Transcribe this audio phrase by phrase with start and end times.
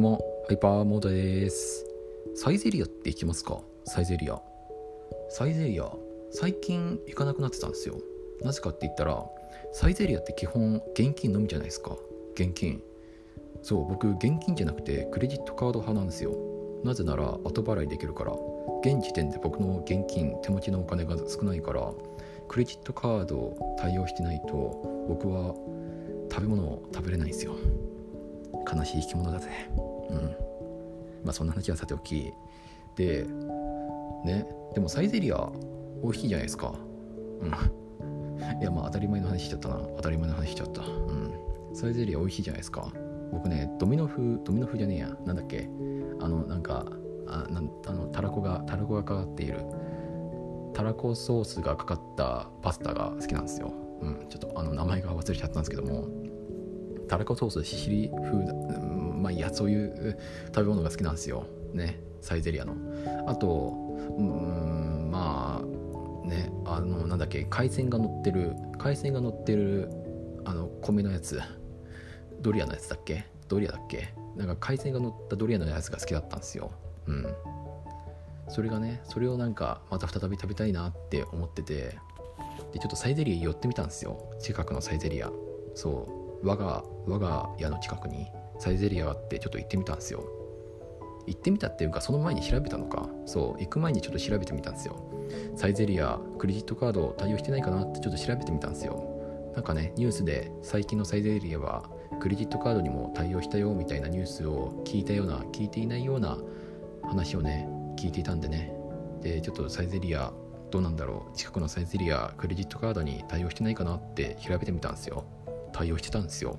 [0.00, 1.84] どうも、ハイパーモードです。
[2.34, 3.60] サイゼリアって行きますか？
[3.84, 4.40] サイゼリア。
[5.28, 5.92] サイゼリア、
[6.30, 7.96] 最近行かなくなってたんですよ。
[8.40, 9.22] なぜかって言ったら、
[9.72, 11.98] サイゼリアって基本現金のみじゃないですか。
[12.32, 12.82] 現金。
[13.60, 16.34] そう、僕、現金じゃなくてクレジットカード派なんですよ。
[16.82, 18.32] なぜなら後払いできるから。
[18.82, 21.92] 現時点で僕の現金、手持ちのお金が少ないから、
[22.48, 25.54] クレジットカード対応してないと、僕は
[26.32, 27.52] 食べ物を食べれないんですよ。
[28.72, 29.48] 悲しい生き物だぜ。
[30.10, 30.36] うん。
[31.24, 32.32] まあそんな話はさておき。
[32.96, 33.26] で
[34.24, 34.46] ね。
[34.74, 35.50] でもサイゼリア
[36.02, 36.74] 美味しいじゃないですか。
[37.40, 38.60] うん。
[38.60, 39.80] いやまあ当たり前の話しちゃったな。
[39.96, 40.82] 当たり前の話しちゃった。
[40.82, 41.32] うん。
[41.74, 42.92] サイゼリア美味しいじゃないですか。
[43.32, 45.08] 僕ねドミノ風ドミノ風じゃねえや。
[45.24, 45.68] なんだっけ。
[46.20, 46.86] あのなんか
[47.26, 49.64] あなあのたらこがたらこがかかっている。
[50.72, 53.72] たらこソースがかかったパスタが好きなんですよ。
[54.00, 54.26] うん。
[54.28, 56.06] ちょっとあの名前が忘れちゃったんですけども。
[57.10, 61.44] たらこソースシシリ風だ、うん、まあいやそういう食べ物が好きなんですよ。
[61.74, 62.00] ね。
[62.20, 62.76] サイゼリアの。
[63.26, 63.74] あと
[64.16, 66.52] うんまあね。
[66.64, 69.90] あのなんだっけ海鮮が乗ってる海鮮が乗ってる
[70.44, 71.40] あの米のやつ。
[72.40, 73.26] ドリアのやつだっけ？
[73.48, 74.14] ドリアだっけ？
[74.36, 76.70] なんか海鮮が乗ったドリアのやつが好きだったんですよ。
[77.08, 77.26] うん。
[78.48, 81.98] それがねそれをなんかまた再び食べたいなって思ってて。
[82.72, 84.30] でちょっとサイゼリア寄ってみたんですよ。
[84.38, 85.30] 近くのサイゼリア。
[85.74, 86.19] そう。
[86.42, 90.24] 我が我が家の近くにサイゼリアがあってちょっと行ってみたんですよ。
[91.26, 93.08] 行ってみたっていうかその前に調べたのか。
[93.26, 94.96] そう行く前にちょっと調べてみたんですよ。
[95.56, 99.52] サイゼリアクレジットカード対応してないかなってちょっと調べてみたんですよ。
[99.54, 106.38] なんかねニュースで最近のサイゼリアはクレジットカードにも対応したよみたいなニュースを聞いたような聞いていないような
[107.02, 108.72] 話をね聞いていたんでね。
[109.20, 110.32] でちょっとサイゼリア
[110.70, 111.36] どうなんだろう。
[111.36, 115.24] 近くのサイゼリアクレジットカードに対応してないかなって調べてみたんですよ。
[115.80, 116.58] 対応してたんですよ。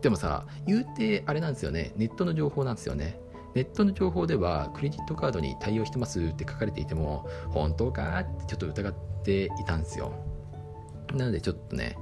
[0.00, 1.92] でもさ言うてあれなんですよね。
[1.96, 3.18] ネットの情報なんですよね。
[3.54, 10.12] ネットの情報ではクレジットカードに対応してますって書かれていても本当かってちょっと疑っていたんですよ。
[11.14, 11.98] なのでちょっとね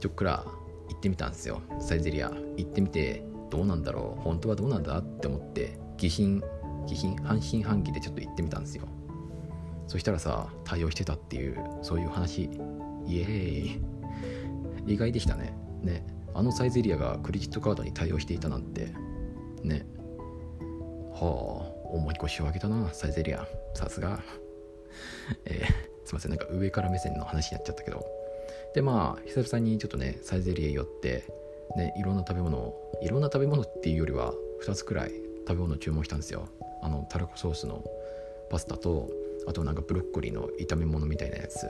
[0.00, 0.44] ちょっくら
[0.88, 1.62] 行ってみたんですよ。
[1.80, 2.30] サイゼリア。
[2.56, 4.20] 行ってみてどうなんだろう。
[4.20, 6.42] 本当はどうなんだって思って疑心
[6.86, 8.84] 疑心半信半疑でちょっと行ってみたんですよ。
[9.86, 12.50] そしたらさ対応してたっていうそういう話。
[13.06, 13.80] イエーイ。
[14.86, 15.54] 意外でしたね。
[15.82, 18.92] ねあのサイゼリアがクレジットカードに対応していたなんて
[19.62, 19.86] ね。
[21.12, 24.20] はあ重い腰を上げたなサイゼリアさすが。
[25.44, 26.30] えー、すいません。
[26.30, 28.04] なんか上から目線の話になっちゃったけど。
[28.74, 31.24] でまあ久々にちょっとねサイゼリア寄って
[31.76, 34.32] ねいろんな食べ物をいろんな食べ物っていうよりは
[34.64, 35.12] 2つくらい
[35.46, 36.48] 食べ物を注文したんですよ。
[36.82, 37.84] あのたらこソースの
[38.50, 39.08] パスタと
[39.46, 41.66] あとなんかブロッコリーの炒め物みたいなやつ。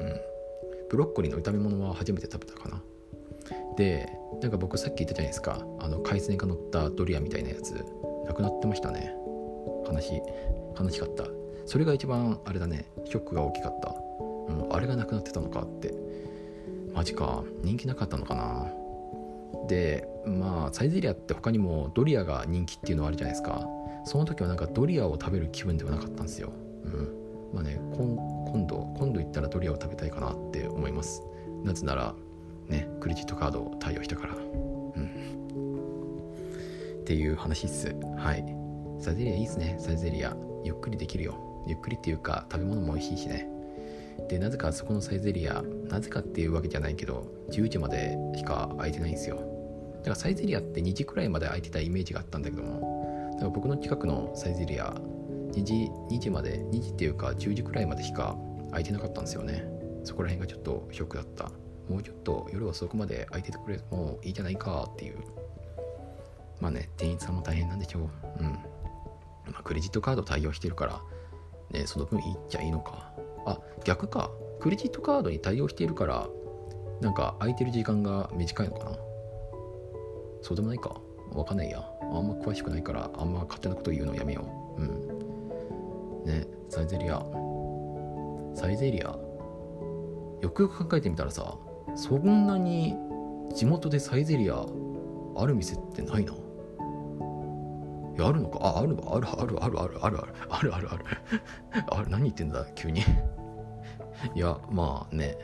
[0.00, 0.31] うん。
[0.92, 2.82] ブロッコリーの炒め物は初めて食べたかな。
[3.76, 5.66] でなんか僕さっき言ったじゃないですか。
[5.80, 7.72] あの海鮮が乗ったドリアみたいなやつ。
[8.26, 9.14] なくなってましたね。
[9.90, 10.22] 悲しい。
[10.78, 11.24] 悲しかった。
[11.64, 12.84] それが一番あれだね。
[13.06, 13.94] ショックが大きかった、
[14.48, 15.94] うん、あれがなくなってたのかって。
[16.94, 17.42] マジか。
[17.62, 18.70] 人気なかったのかな。
[19.68, 23.66] でまあサイゼリアって他にもドリアが人気っていうのはあるじゃないですか。
[24.04, 26.50] その時はなんかドリアを食べる気分ではなかったんですよ、
[26.84, 27.21] うん、
[27.52, 31.22] まあね今度今度行ったらドリアを食べたいかなって思います。
[31.64, 32.14] なぜなら
[32.68, 34.34] ねクレジットカードを対応したから。
[34.34, 35.10] うん。
[37.00, 37.94] っていう話っす。
[38.16, 38.44] はい。
[39.00, 39.76] サイゼリアいいっすね。
[39.78, 40.36] サイゼリア。
[40.64, 41.64] ゆっくりできるよ。
[41.66, 43.48] ゆっくりっていうか食べ物も美味しいしね。
[44.28, 49.36] でなぜかあそこのサイゼリアなぜかっていうわけじゃないけど10時までしか空いてないんですよ。
[49.36, 54.94] だからサイゼリアって2時くらいまで空いてたイメージがあったんだけどもだから僕の近くのサイゼリア
[55.52, 58.36] 2時 ,2 時まで2時っていうか10時くらいまでしか
[58.70, 59.64] 空いてなかったんですよね。
[60.04, 61.50] そこら辺がちょっとショックだった。
[61.88, 65.18] もうちょっと夜遅くまで空いててくれもういいじゃないかっていう。
[66.60, 68.02] まあね店員さんも大変なんでしょう。
[68.40, 68.46] うん。
[69.52, 71.00] まあクレジットカード対応してるから
[71.70, 73.12] ねその分いいっちゃいいのか。
[73.46, 74.30] あ逆か。
[74.60, 76.28] クレジットカードに対応しているから
[77.00, 78.96] なんか空いてる時間が短いのかな。
[80.40, 81.00] そうでもないか。
[81.32, 81.84] わかんないや。
[82.00, 84.44] あんま詳しくないからあんま勝手なこと言うのやめよ
[84.78, 84.82] う。
[84.82, 85.31] うん。
[86.24, 87.22] ねサイゼリア。
[88.54, 89.16] サイゼリア？
[90.40, 91.56] よくよく考えてみたらさ
[91.94, 92.96] そんなに
[93.54, 94.66] 地元でサイゼリア
[95.36, 96.36] ある店ってないない
[98.18, 98.58] やあるのか？
[98.60, 100.18] ああるあるあるあるあるあるある
[100.50, 101.04] あるあるある。
[101.90, 102.66] あ何言ってんだ？
[102.74, 103.00] 急に。
[104.34, 105.36] いやまあね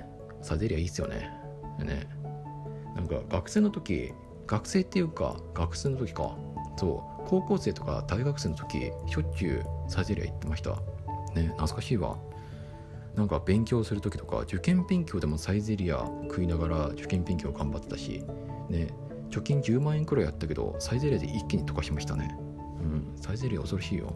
[0.42, 1.30] サイゼリアいいっすよね。
[1.78, 2.06] ね。
[2.94, 4.12] なんか学生の時
[4.46, 6.36] 学生っていうか学生の時か。
[6.76, 7.17] そう。
[7.28, 10.70] 高校生とか大学生の時しょっちゅうサイゼリア行ってました。
[11.34, 12.16] ね懐かしいわ。
[13.14, 18.22] なんか勉強する時とか受験勉強でもサイゼリア食いながら受験勉強頑張ってたし
[18.68, 18.88] ね
[19.28, 22.34] 貯金10万円くらいやったけどサイゼリヤで一気に溶かしましたね。
[22.80, 24.14] うんサイゼリヤ恐ろしいよ。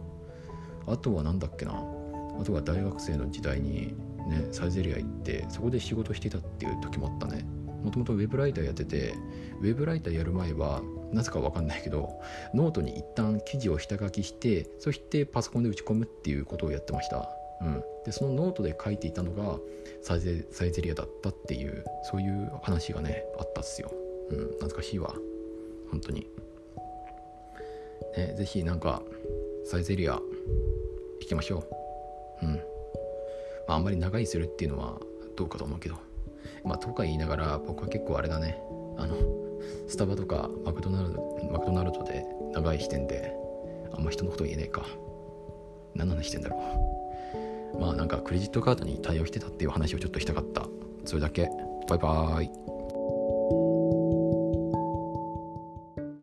[0.86, 1.72] あとは何だっけな。
[1.72, 3.94] あとは大学生の時代に
[4.28, 7.44] ねサイゼリヤ行ってそこで仕事してたっていう時もあったね。
[7.82, 9.14] もともとウェブライターやってて
[9.60, 10.82] ウェブライターやる前は
[11.12, 12.20] なぜか分かんないけど
[12.54, 17.28] ノートに一旦記事を下書きしてそしてパソコンで打ち込むっていうことをやってました。
[17.60, 19.58] うん、でそのノートで書いていたのが
[20.02, 23.92] サイゼサイゼリアだったっていうそういう話がねあったっすよ、
[24.30, 25.14] うん、懐かしいわ。
[25.90, 26.26] 本当に。
[28.16, 29.02] ね是非なんか
[29.64, 30.14] サイゼリア
[31.20, 31.64] 行きましょ
[32.42, 32.46] う。
[32.46, 32.54] うん。
[33.68, 35.00] まああんまり長居するっていうのは
[35.36, 36.11] どうかと思うけど。
[36.64, 38.60] まあとか言いながら僕は結構あれだね。
[38.96, 39.16] あの
[39.88, 43.34] スタバとかマクドナルドマクドナルドで長い視点で
[43.92, 44.84] あんま人のこと言えねえか。
[45.94, 46.58] 何の話してんだろ
[47.74, 47.80] う。
[47.80, 50.66] まあなんかクレジットカードに対応してたっていう話をちょっとしたかった。
[51.04, 51.48] それだけ。
[51.88, 52.50] バイバーイ。